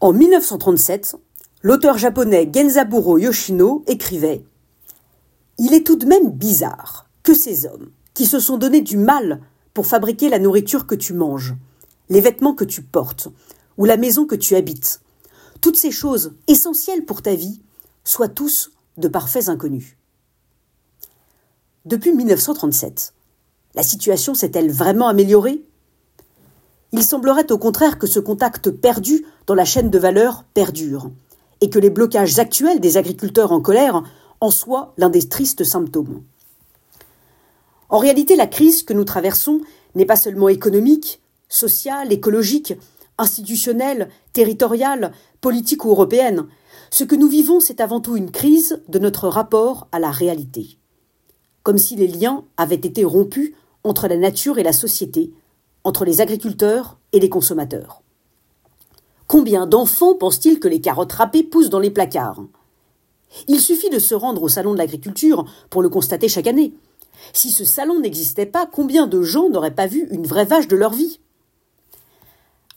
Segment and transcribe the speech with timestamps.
[0.00, 1.16] En 1937,
[1.62, 4.44] l'auteur japonais Genzaburo Yoshino écrivait
[5.58, 9.40] Il est tout de même bizarre que ces hommes, qui se sont donné du mal
[9.72, 11.54] pour fabriquer la nourriture que tu manges,
[12.10, 13.28] les vêtements que tu portes,
[13.78, 15.00] ou la maison que tu habites,
[15.62, 17.62] toutes ces choses essentielles pour ta vie,
[18.04, 19.96] soient tous de parfaits inconnus.
[21.86, 23.14] Depuis 1937,
[23.74, 25.62] la situation s'est-elle vraiment améliorée?
[26.92, 31.10] Il semblerait au contraire que ce contact perdu dans la chaîne de valeur perdure,
[31.60, 34.02] et que les blocages actuels des agriculteurs en colère
[34.40, 36.22] en soient l'un des tristes symptômes.
[37.88, 39.60] En réalité, la crise que nous traversons
[39.94, 42.74] n'est pas seulement économique, sociale, écologique,
[43.18, 46.46] institutionnelle, territoriale, politique ou européenne.
[46.90, 50.78] Ce que nous vivons, c'est avant tout une crise de notre rapport à la réalité
[51.66, 55.32] comme si les liens avaient été rompus entre la nature et la société,
[55.86, 58.02] entre les agriculteurs et les consommateurs.
[59.28, 62.42] Combien d'enfants pensent-ils que les carottes râpées poussent dans les placards?
[63.46, 66.74] Il suffit de se rendre au salon de l'agriculture pour le constater chaque année.
[67.32, 70.74] Si ce salon n'existait pas, combien de gens n'auraient pas vu une vraie vache de
[70.74, 71.20] leur vie?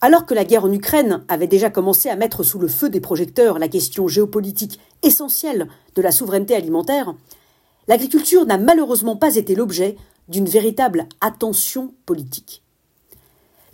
[0.00, 3.00] Alors que la guerre en Ukraine avait déjà commencé à mettre sous le feu des
[3.00, 7.12] projecteurs la question géopolitique essentielle de la souveraineté alimentaire,
[7.88, 9.96] l'agriculture n'a malheureusement pas été l'objet
[10.28, 12.62] d'une véritable attention politique.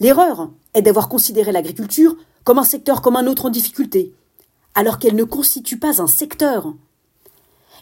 [0.00, 4.12] L'erreur est d'avoir considéré l'agriculture comme un secteur comme un autre en difficulté,
[4.74, 6.74] alors qu'elle ne constitue pas un secteur.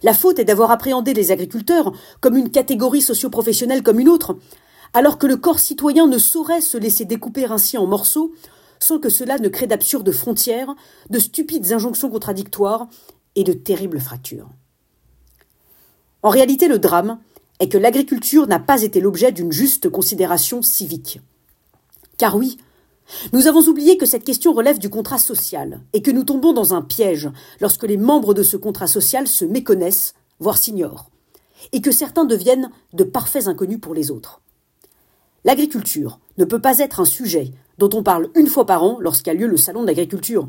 [0.02, 4.36] La faute est d'avoir appréhendé les agriculteurs comme une catégorie socio-professionnelle comme une autre,
[4.92, 8.32] alors que le corps citoyen ne saurait se laisser découper ainsi en morceaux
[8.78, 10.74] sans que cela ne crée d'absurdes frontières,
[11.10, 12.86] de stupides injonctions contradictoires
[13.34, 14.50] et de terribles fractures.
[16.22, 17.18] En réalité, le drame
[17.60, 21.20] est que l'agriculture n'a pas été l'objet d'une juste considération civique.
[22.18, 22.58] Car oui,
[23.32, 26.74] nous avons oublié que cette question relève du contrat social et que nous tombons dans
[26.74, 27.28] un piège
[27.60, 31.10] lorsque les membres de ce contrat social se méconnaissent, voire s'ignorent,
[31.72, 34.40] et que certains deviennent de parfaits inconnus pour les autres.
[35.44, 39.34] L'agriculture ne peut pas être un sujet dont on parle une fois par an lorsqu'a
[39.34, 40.48] lieu le salon de l'agriculture.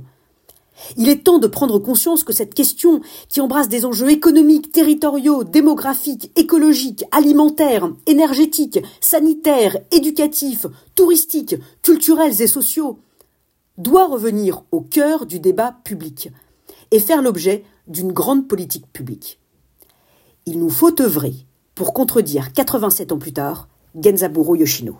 [0.98, 5.44] Il est temps de prendre conscience que cette question, qui embrasse des enjeux économiques, territoriaux,
[5.44, 10.66] démographiques, écologiques, alimentaires, énergétiques, sanitaires, éducatifs,
[10.96, 13.00] touristiques, culturels et sociaux,
[13.78, 16.30] doit revenir au cœur du débat public
[16.92, 19.40] et faire l'objet d'une grande politique publique.
[20.46, 21.34] Il nous faut œuvrer
[21.74, 24.98] pour contredire 87 ans plus tard Genzaburo Yoshino.